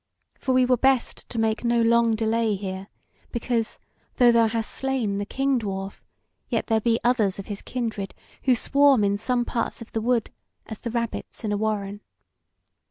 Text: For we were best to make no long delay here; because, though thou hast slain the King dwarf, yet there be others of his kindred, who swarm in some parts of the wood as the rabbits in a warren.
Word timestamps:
For 0.39 0.51
we 0.53 0.65
were 0.65 0.77
best 0.77 1.29
to 1.29 1.37
make 1.37 1.63
no 1.63 1.79
long 1.79 2.15
delay 2.15 2.55
here; 2.55 2.87
because, 3.31 3.77
though 4.17 4.31
thou 4.31 4.47
hast 4.47 4.71
slain 4.71 5.19
the 5.19 5.27
King 5.27 5.59
dwarf, 5.59 5.99
yet 6.49 6.65
there 6.65 6.81
be 6.81 6.99
others 7.03 7.37
of 7.37 7.45
his 7.45 7.61
kindred, 7.61 8.15
who 8.45 8.55
swarm 8.55 9.03
in 9.03 9.15
some 9.15 9.45
parts 9.45 9.79
of 9.79 9.91
the 9.91 10.01
wood 10.01 10.31
as 10.65 10.81
the 10.81 10.89
rabbits 10.89 11.43
in 11.43 11.51
a 11.51 11.57
warren. 11.57 12.01